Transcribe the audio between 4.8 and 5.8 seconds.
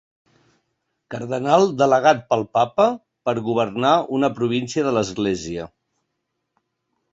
de l'Església.